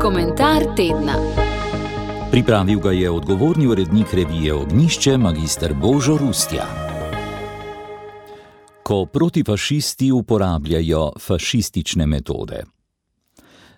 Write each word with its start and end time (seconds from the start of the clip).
Komentar 0.00 0.62
tedna. 0.76 1.14
Pripravil 2.30 2.80
ga 2.80 2.92
je 2.92 3.10
odgovorni 3.10 3.66
urednik 3.66 4.14
revije 4.14 4.54
Ognišče, 4.54 5.16
magistr 5.16 5.74
Božo 5.74 6.16
Rustja. 6.16 6.66
Ko 8.82 9.06
protifašisti 9.06 10.12
uporabljajo 10.12 11.12
fašistične 11.20 12.06
metode. 12.06 12.64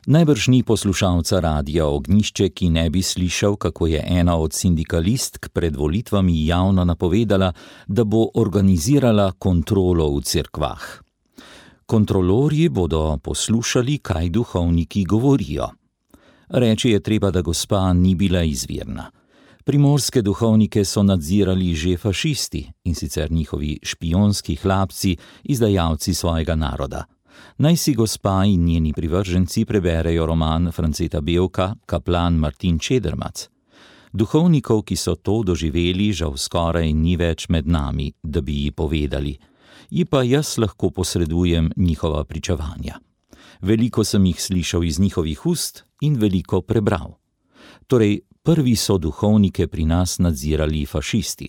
Najbrž 0.07 0.49
ni 0.49 0.63
poslušalca 0.63 1.41
radia 1.41 1.87
Ognišče, 1.87 2.49
ki 2.49 2.71
ne 2.71 2.91
bi 2.91 3.03
slišal, 3.03 3.57
kako 3.57 3.87
je 3.87 4.05
ena 4.07 4.37
od 4.37 4.53
sindikalistk 4.53 5.49
pred 5.49 5.77
volitvami 5.77 6.47
javno 6.47 6.85
napovedala, 6.85 7.53
da 7.87 8.05
bo 8.05 8.29
organizirala 8.35 9.33
kontrolo 9.39 10.09
v 10.17 10.21
cerkvah. 10.21 11.08
Kontrolorji 11.91 12.69
bodo 12.69 13.19
poslušali, 13.23 13.99
kaj 13.99 14.29
duhovniki 14.29 15.05
govorijo. 15.05 15.69
Reči 16.49 16.91
je 16.91 17.01
treba, 17.01 17.31
da 17.31 17.41
gospa 17.43 17.93
ni 17.93 18.15
bila 18.15 18.43
izvirna. 18.43 19.11
Primorske 19.65 20.23
duhovnike 20.23 20.85
so 20.85 21.03
nadzirali 21.03 21.75
že 21.75 21.97
fašisti 21.97 22.67
in 22.85 22.95
sicer 22.95 23.33
njihovi 23.33 23.79
špijonski 23.83 24.57
hlapci, 24.57 25.17
izdajalci 25.45 26.15
svojega 26.15 26.55
naroda. 26.55 27.05
Naj 27.59 27.77
si 27.77 27.95
gospa 27.95 28.45
in 28.45 28.65
njeni 28.65 28.93
privrženci 28.93 29.65
preberejo 29.65 30.27
roman 30.27 30.73
Franceta 30.73 31.21
Belka, 31.21 31.75
kaplan 31.87 32.35
Martin 32.35 32.79
Čedermac. 32.79 33.49
Duhovnikov, 34.13 34.83
ki 34.83 34.97
so 34.97 35.15
to 35.15 35.43
doživeli, 35.43 36.13
žal 36.13 36.37
skoraj 36.37 36.93
ni 36.93 37.17
več 37.17 37.49
med 37.49 37.67
nami, 37.67 38.13
da 38.23 38.41
bi 38.41 38.65
ji 38.65 38.71
povedali, 38.73 39.39
ji 39.91 40.05
pa 40.05 40.23
jaz 40.23 40.59
lahko 40.59 40.91
posredujem 40.91 41.73
njihova 41.77 42.25
pričevanja. 42.25 42.99
Veliko 43.61 44.05
sem 44.05 44.25
jih 44.27 44.43
slišal 44.43 44.85
iz 44.85 44.99
njihovih 44.99 45.47
ust 45.47 45.85
in 46.01 46.17
veliko 46.17 46.61
prebral. 46.61 47.15
Torej, 47.87 48.21
prvi 48.43 48.77
so 48.77 48.99
duhovnike 48.99 49.67
pri 49.67 49.85
nas 49.85 50.19
nadzirali 50.19 50.87
fašisti. 50.87 51.49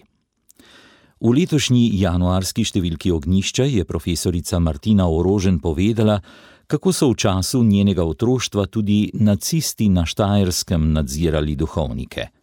V 1.19 1.33
letošnji 1.35 1.99
januarski 1.99 2.63
številki 2.63 3.11
ognišča 3.11 3.65
je 3.67 3.83
profesorica 3.85 4.59
Martina 4.59 5.09
Orožen 5.11 5.59
povedala, 5.59 6.21
kako 6.67 6.93
so 6.93 7.09
v 7.11 7.17
času 7.19 7.63
njenega 7.63 8.05
otroštva 8.07 8.65
tudi 8.71 9.11
nacisti 9.13 9.89
na 9.89 10.05
Štajerskem 10.05 10.93
nadzirali 10.93 11.55
duhovnike. 11.55 12.38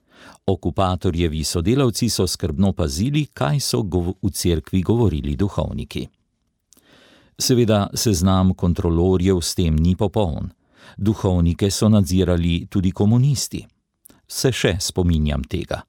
Okupatorjevi 0.47 1.45
sodelavci 1.45 2.09
so 2.09 2.27
skrbno 2.27 2.73
pazili, 2.73 3.27
kaj 3.27 3.61
so 3.61 3.81
v 3.83 4.31
cerkvi 4.31 4.83
govorili 4.83 5.37
duhovniki. 5.37 6.07
Seveda 7.39 7.91
seznam 7.95 8.55
kontrolorjev 8.55 9.41
s 9.41 9.55
tem 9.55 9.77
ni 9.77 9.97
popoln. 9.97 10.51
Duhovnike 10.97 11.71
so 11.71 11.89
nadzirali 11.89 12.67
tudi 12.71 12.93
komunisti. 12.93 13.67
Se 14.29 14.53
še 14.53 14.77
spominjam 14.81 15.43
tega. 15.45 15.83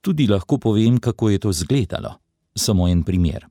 Tudi 0.00 0.26
lahko 0.26 0.58
povem, 0.58 0.98
kako 0.98 1.30
je 1.30 1.38
to 1.38 1.50
izgledalo. 1.50 2.14
Samo 2.56 2.88
en 2.88 3.02
primer. 3.02 3.46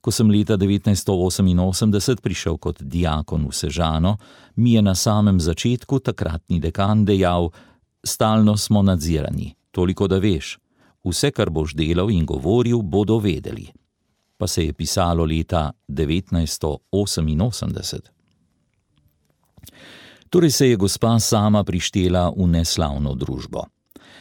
Ko 0.00 0.10
sem 0.10 0.30
leta 0.30 0.56
1988 0.56 2.22
prišel 2.22 2.58
kot 2.58 2.82
diakon 2.82 3.48
v 3.48 3.52
Sežano, 3.52 4.16
mi 4.56 4.72
je 4.72 4.82
na 4.82 4.94
samem 4.94 5.40
začetku 5.40 5.98
takratni 5.98 6.60
dekan 6.60 7.04
dejal: 7.04 7.50
Stalno 8.04 8.56
smo 8.56 8.82
nadzirani, 8.82 9.54
toliko 9.70 10.08
da 10.08 10.18
veš, 10.18 10.58
vse, 11.04 11.30
kar 11.30 11.50
boš 11.50 11.74
delal 11.74 12.10
in 12.10 12.26
govoril, 12.26 12.82
bodo 12.82 13.18
vedeli 13.18 13.70
pa 14.40 14.46
se 14.46 14.64
je 14.64 14.72
pisalo 14.72 15.24
leta 15.24 15.72
1988. 15.88 17.98
Torej 20.30 20.50
se 20.50 20.70
je 20.70 20.76
gospa 20.76 21.18
sama 21.18 21.64
prištela 21.64 22.32
v 22.36 22.46
neslavno 22.46 23.14
družbo. 23.14 23.64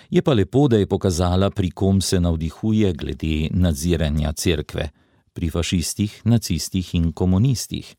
Je 0.09 0.21
pa 0.21 0.33
lepo, 0.33 0.67
da 0.67 0.77
je 0.77 0.87
pokazala, 0.87 1.49
pri 1.49 1.71
kom 1.71 2.01
se 2.01 2.19
navdihuje 2.19 2.93
glede 2.93 3.47
nadziranja 3.51 4.33
cerkve, 4.33 4.89
pri 5.33 5.49
fašistih, 5.49 6.21
nacistih 6.25 6.95
in 6.95 7.13
komunistih. 7.13 7.95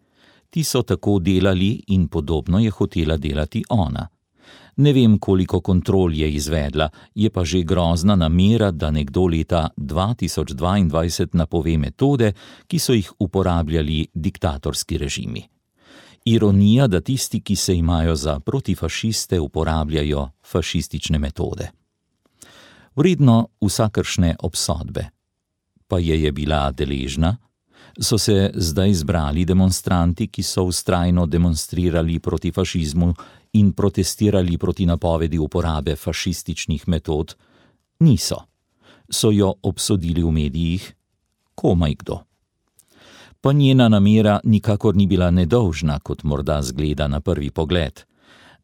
Ti 0.50 0.64
so 0.64 0.82
tako 0.82 1.18
delali 1.18 1.82
in 1.86 2.08
podobno 2.08 2.58
je 2.58 2.70
hotela 2.70 3.16
delati 3.16 3.64
ona. 3.68 4.08
Ne 4.76 4.92
vem, 4.92 5.18
koliko 5.18 5.60
kontrol 5.60 6.14
je 6.14 6.30
izvedla, 6.32 6.88
je 7.14 7.30
pa 7.30 7.44
že 7.44 7.62
grozna 7.62 8.16
namera, 8.16 8.70
da 8.70 8.90
nekdo 8.90 9.26
leta 9.26 9.68
2022 9.76 11.28
napove 11.32 11.78
metode, 11.78 12.32
ki 12.66 12.78
so 12.78 12.92
jih 12.92 13.12
uporabljali 13.18 14.06
diktatorski 14.14 14.98
režimi. 14.98 15.42
Ironija, 16.24 16.86
da 16.86 17.00
tisti, 17.00 17.40
ki 17.40 17.56
se 17.56 17.76
imajo 17.76 18.16
za 18.16 18.40
protifašiste, 18.40 19.40
uporabljajo 19.40 20.28
fašistične 20.42 21.18
metode. 21.18 21.70
Vredno 22.96 23.48
vsakršne 23.60 24.36
obsodbe. 24.38 25.08
Pa 25.88 25.98
je 25.98 26.22
je 26.22 26.32
bila 26.32 26.70
deležna? 26.70 27.36
So 28.00 28.18
se 28.18 28.50
zdaj 28.54 28.94
zbrali 28.94 29.44
demonstranti, 29.44 30.28
ki 30.28 30.42
so 30.42 30.64
ustrajno 30.64 31.26
demonstrirali 31.26 32.18
proti 32.18 32.52
fašizmu 32.52 33.14
in 33.52 33.72
protestirali 33.72 34.58
proti 34.58 34.86
napovedi 34.86 35.38
uporabe 35.38 35.96
fašističnih 35.96 36.88
metod, 36.88 37.34
niso. 38.00 38.36
So 39.10 39.30
jo 39.30 39.54
obsodili 39.62 40.22
v 40.22 40.30
medijih, 40.30 40.94
komaj 41.54 41.94
kdo. 41.94 42.20
Pa 43.40 43.52
njena 43.52 43.88
namera 43.88 44.40
nikakor 44.44 44.96
ni 44.96 45.06
bila 45.06 45.30
nedolžna, 45.30 45.98
kot 45.98 46.22
morda 46.22 46.62
zgleda 46.62 47.08
na 47.08 47.20
prvi 47.20 47.50
pogled. 47.50 48.00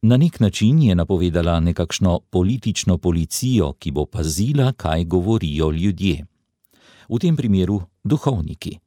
Na 0.03 0.16
nek 0.16 0.41
način 0.41 0.83
je 0.83 0.94
napovedala 0.94 1.60
nekakšno 1.60 2.21
politično 2.31 2.98
policijo, 2.98 3.72
ki 3.72 3.91
bo 3.91 4.06
pazila, 4.06 4.72
kaj 4.72 5.04
govorijo 5.04 5.71
ljudje. 5.71 6.27
V 7.09 7.19
tem 7.19 7.37
primeru 7.37 7.81
duhovniki. 8.04 8.78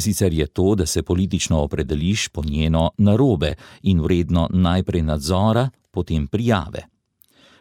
Sicer 0.00 0.32
je 0.32 0.46
to, 0.46 0.74
da 0.74 0.86
se 0.86 1.02
politično 1.02 1.62
opredeliš 1.62 2.28
po 2.28 2.42
njeno 2.44 2.90
narobe 2.98 3.54
in 3.82 4.00
vredno 4.00 4.48
najprej 4.50 5.02
nadzora, 5.02 5.68
potem 5.90 6.26
prijave. 6.26 6.86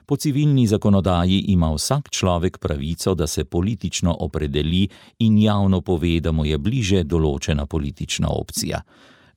Po 0.05 0.15
civilni 0.15 0.67
zakonodaji 0.67 1.39
ima 1.47 1.73
vsak 1.73 2.09
človek 2.09 2.57
pravico, 2.57 3.13
da 3.15 3.27
se 3.27 3.43
politično 3.45 4.15
opredeli 4.19 4.87
in 5.19 5.37
javno 5.37 5.81
pove, 5.81 6.19
da 6.19 6.31
mu 6.31 6.45
je 6.45 6.57
bliže 6.57 7.03
določena 7.03 7.65
politična 7.65 8.29
opcija. 8.29 8.81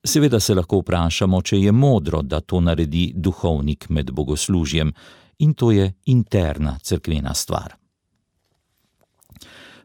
Seveda 0.05 0.41
se 0.41 0.55
lahko 0.55 0.81
vprašamo, 0.81 1.43
če 1.43 1.61
je 1.61 1.73
modro, 1.73 2.23
da 2.23 2.41
to 2.41 2.61
naredi 2.61 3.13
duhovnik 3.15 3.91
med 3.91 4.11
bogoslužjem, 4.11 4.95
in 5.39 5.55
to 5.55 5.71
je 5.71 5.93
interna 6.07 6.79
crkvena 6.83 7.35
stvar. 7.35 7.77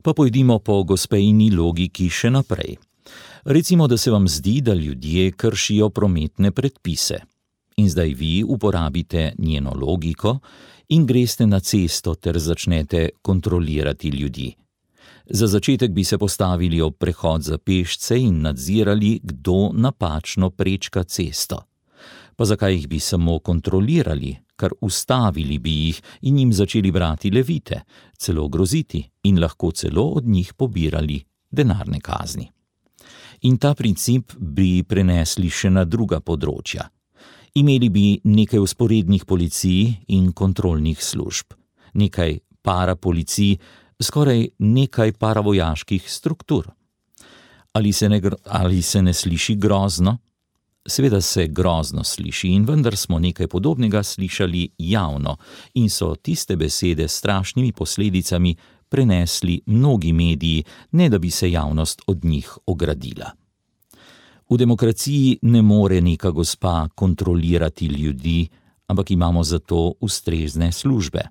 Pa 0.01 0.13
pojdimo 0.13 0.59
po 0.59 0.83
gospejni 0.83 1.51
logiki 1.51 2.07
še 2.09 2.31
naprej. 2.31 2.77
Recimo, 3.49 3.87
da 3.87 3.97
se 3.97 4.11
vam 4.11 4.27
zdi, 4.27 4.61
da 4.61 4.73
ljudje 4.73 5.31
kršijo 5.31 5.89
prometne 5.89 6.51
predpise. 6.51 7.15
In 7.77 7.89
zdaj 7.89 8.09
vi 8.13 8.43
uporabite 8.47 9.33
njeno 9.37 9.73
logiko 9.81 10.39
in 10.89 11.05
greste 11.05 11.47
na 11.47 11.59
cesto 11.59 12.15
ter 12.15 12.39
začnete 12.39 13.09
kontrolirati 13.21 14.09
ljudi. 14.09 14.53
Za 15.29 15.47
začetek 15.47 15.91
bi 15.91 16.03
se 16.03 16.17
postavili 16.17 16.81
ob 16.81 16.97
prehod 16.97 17.41
za 17.41 17.57
pešce 17.57 18.19
in 18.19 18.41
nadzirali, 18.41 19.19
kdo 19.23 19.71
napačno 19.73 20.49
prečka 20.49 21.03
cesto. 21.03 21.63
Pa 22.35 22.45
zakaj 22.45 22.73
jih 22.73 22.87
bi 22.87 22.99
samo 22.99 23.39
kontrolirali, 23.39 24.35
kar 24.55 24.71
ustavili 24.81 25.59
bi 25.59 25.71
jih 25.85 26.01
in 26.21 26.39
jim 26.39 26.53
začeli 26.53 26.91
brati 26.91 27.31
levite, 27.31 27.81
celo 28.17 28.47
groziti 28.47 29.09
in 29.23 29.39
lahko 29.39 29.71
celo 29.71 30.03
od 30.03 30.25
njih 30.25 30.53
pobirali 30.53 31.23
denarne 31.51 31.99
kazni 31.99 32.51
in 33.41 33.57
ta 33.57 33.73
princip 33.73 34.33
bi 34.37 34.83
prenesli 34.83 35.49
še 35.49 35.69
na 35.69 35.83
druga 35.85 36.19
področja. 36.19 36.87
Imeli 37.57 37.89
bi 37.89 38.05
nekaj 38.23 38.59
usporednih 38.61 39.25
policij 39.25 40.07
in 40.13 40.31
kontrolnih 40.33 41.01
služb, 41.01 41.55
nekaj 41.97 42.39
parapolicij, 42.61 43.57
skoraj 44.01 44.47
nekaj 44.59 45.15
paravojaških 45.17 46.11
struktur. 46.11 46.69
Ali 47.73 47.93
se, 47.93 48.09
ne, 48.09 48.21
ali 48.45 48.81
se 48.81 49.01
ne 49.01 49.13
sliši 49.13 49.55
grozno? 49.55 50.17
Seveda 50.87 51.21
se 51.21 51.47
grozno 51.47 52.03
sliši, 52.03 52.53
in 52.55 52.65
vendar 52.65 52.95
smo 52.95 53.19
nekaj 53.19 53.47
podobnega 53.47 54.03
slišali 54.03 54.69
javno, 54.77 55.35
in 55.75 55.89
so 55.89 56.13
tiste 56.15 56.55
besede 56.55 57.07
s 57.07 57.17
strašnimi 57.19 57.73
posledicami 57.73 58.55
prenesli 58.89 59.61
mnogi 59.65 60.13
mediji, 60.13 60.63
ne 60.91 61.09
da 61.09 61.19
bi 61.19 61.31
se 61.31 61.51
javnost 61.51 62.01
od 62.07 62.25
njih 62.25 62.57
ogradila. 62.65 63.31
V 64.49 64.57
demokraciji 64.57 65.39
ne 65.41 65.61
more 65.61 66.01
neka 66.01 66.31
gospa 66.31 66.87
kontrolirati 66.95 67.85
ljudi, 67.85 68.47
ampak 68.87 69.11
imamo 69.11 69.43
za 69.43 69.59
to 69.59 69.93
ustrezne 69.99 70.71
službe. 70.71 71.21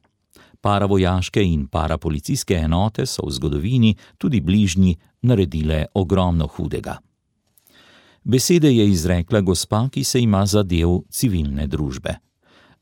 Paravojaške 0.60 1.42
in 1.44 1.66
parapolicijske 1.66 2.54
enote 2.54 3.06
so 3.06 3.26
v 3.26 3.30
zgodovini, 3.30 3.94
tudi 4.18 4.40
bližnji, 4.40 4.96
naredile 5.22 5.86
ogromno 5.94 6.46
hudega. 6.46 6.98
Besede 8.24 8.72
je 8.74 8.88
izrekla 8.90 9.40
gospa, 9.40 9.88
ki 9.88 10.04
se 10.04 10.20
ima 10.20 10.46
za 10.46 10.62
del 10.62 11.00
civilne 11.10 11.66
družbe. 11.66 12.16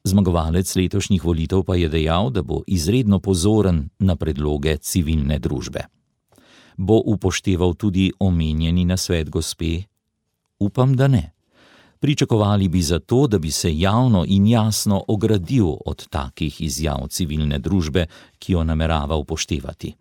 Zmagovalec 0.04 0.68
letošnjih 0.76 1.24
volitev 1.24 1.62
pa 1.64 1.76
je 1.76 1.88
dejal, 1.88 2.30
da 2.30 2.42
bo 2.42 2.60
izredno 2.66 3.18
pozoren 3.24 3.88
na 3.98 4.16
predloge 4.16 4.76
civilne 4.76 5.38
družbe. 5.38 5.80
Bo 6.76 6.98
upošteval 7.06 7.72
tudi 7.74 8.10
omenjeni 8.20 8.84
na 8.84 8.96
svet 8.96 9.30
gospe? 9.30 9.82
Upam, 10.58 10.92
da 10.96 11.08
ne. 11.08 11.30
Pričakovali 12.00 12.68
bi 12.68 12.82
zato, 12.82 13.26
da 13.26 13.38
bi 13.38 13.50
se 13.50 13.78
javno 13.78 14.24
in 14.28 14.46
jasno 14.46 15.04
ogradil 15.08 15.72
od 15.86 16.08
takih 16.08 16.60
izjav 16.60 17.06
civilne 17.08 17.58
družbe, 17.58 18.06
ki 18.38 18.52
jo 18.52 18.64
namerava 18.64 19.16
upoštevati. 19.16 19.94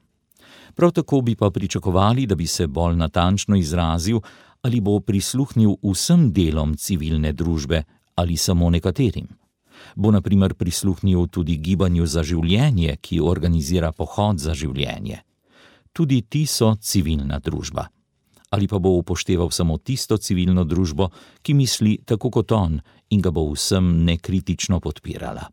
Prav 0.76 0.92
tako 0.92 1.22
bi 1.22 1.36
pa 1.36 1.50
pričakovali, 1.50 2.26
da 2.26 2.36
bi 2.36 2.48
se 2.48 2.68
bolj 2.68 2.96
natančno 2.96 3.56
izrazil, 3.56 4.20
ali 4.62 4.82
bo 4.82 5.00
prisluhnil 5.00 5.78
vsem 5.84 6.34
delom 6.34 6.76
civilne 6.78 7.34
družbe 7.34 7.84
ali 8.16 8.38
samo 8.38 8.70
nekaterim. 8.70 9.28
Bo 9.96 10.12
na 10.12 10.22
primer 10.22 10.54
prisluhnil 10.54 11.28
tudi 11.28 11.58
gibanju 11.58 12.06
za 12.06 12.24
življenje, 12.24 12.98
ki 13.02 13.22
organizira 13.22 13.92
pohod 13.92 14.40
za 14.40 14.54
življenje. 14.54 15.24
Tudi 15.94 16.22
ti 16.22 16.46
so 16.46 16.76
civilna 16.82 17.40
družba 17.40 17.90
ali 18.54 18.68
pa 18.70 18.78
bo 18.78 18.90
upošteval 19.02 19.50
samo 19.50 19.78
tisto 19.82 20.18
civilno 20.18 20.64
družbo, 20.64 21.10
ki 21.42 21.56
misli 21.58 21.98
tako 22.06 22.30
kot 22.30 22.52
on 22.54 22.78
in 23.10 23.22
ga 23.22 23.32
bo 23.34 23.48
vsem 23.50 24.06
nekritično 24.06 24.78
podpirala. 24.80 25.48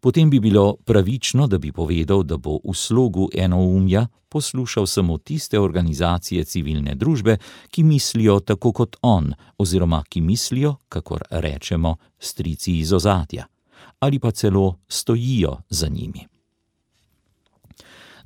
Potem 0.00 0.30
bi 0.30 0.40
bilo 0.40 0.76
pravično, 0.84 1.46
da 1.46 1.58
bi 1.58 1.72
povedal, 1.72 2.22
da 2.22 2.36
bo 2.36 2.58
v 2.64 2.74
slogu 2.74 3.28
enoumja 3.34 4.06
poslušal 4.28 4.86
samo 4.86 5.18
tiste 5.18 5.58
organizacije 5.60 6.44
civilne 6.44 6.94
družbe, 6.94 7.36
ki 7.70 7.82
mislijo 7.82 8.40
tako 8.40 8.72
kot 8.72 8.96
on, 9.02 9.32
oziroma 9.58 10.02
ki 10.08 10.20
mislijo, 10.20 10.76
kakor 10.88 11.22
rečemo, 11.30 11.96
strici 12.18 12.78
iz 12.78 12.92
ozadja, 12.92 13.46
ali 13.98 14.18
pa 14.18 14.30
celo 14.30 14.78
stojijo 14.88 15.56
za 15.68 15.88
njimi. 15.88 16.37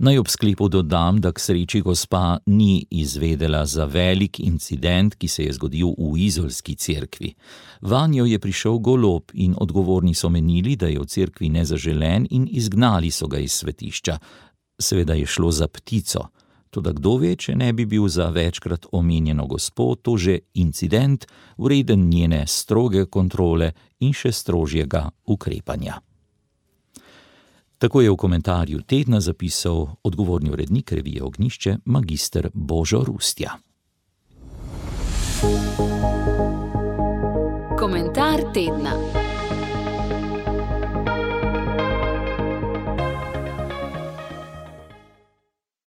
Naj 0.03 0.19
ob 0.19 0.29
sklepu 0.29 0.67
dodam, 0.69 1.21
da 1.23 1.31
k 1.33 1.39
sreči 1.39 1.81
gospa 1.81 2.39
ni 2.47 2.87
izvedela 2.91 3.67
za 3.67 3.85
velik 3.85 4.41
incident, 4.41 5.15
ki 5.15 5.29
se 5.29 5.45
je 5.45 5.53
zgodil 5.53 5.95
v 5.95 6.19
izolski 6.19 6.75
cerkvi. 6.75 7.31
Vanjo 7.81 8.27
je 8.27 8.39
prišel 8.39 8.81
golob 8.83 9.31
in 9.35 9.55
odgovorni 9.55 10.15
so 10.15 10.29
menili, 10.29 10.75
da 10.77 10.91
je 10.91 10.99
v 10.99 11.07
cerkvi 11.07 11.53
nezaželen 11.55 12.27
in 12.31 12.49
izgnali 12.51 13.11
so 13.11 13.31
ga 13.31 13.39
iz 13.39 13.53
svetišča. 13.53 14.19
Seveda 14.79 15.15
je 15.15 15.27
šlo 15.27 15.53
za 15.53 15.69
ptico. 15.69 16.27
Toda 16.71 16.93
kdo 16.93 17.17
ve, 17.23 17.37
če 17.37 17.55
ne 17.55 17.73
bi 17.73 17.87
bil 17.87 18.09
za 18.09 18.27
večkrat 18.31 18.87
omenjeno 18.93 19.47
gospo 19.47 19.95
to 19.95 20.17
že 20.17 20.39
incident, 20.55 21.27
vreden 21.59 22.09
njene 22.09 22.47
stroge 22.47 23.07
kontrole 23.07 23.73
in 24.01 24.13
še 24.13 24.33
strožjega 24.33 25.11
ukrepanja. 25.27 26.01
Tako 27.83 28.01
je 28.01 28.11
v 28.11 28.17
komentarju 28.17 28.81
tedna 28.87 29.21
zapisal 29.21 29.87
odgovorni 30.03 30.51
urednik 30.51 30.93
revije 30.93 31.23
Ognišče, 31.23 31.77
magistr 31.85 32.49
Božo 32.55 33.03
Rustja. 33.07 33.51
Komentar 37.79 38.41
tedna. 38.55 38.95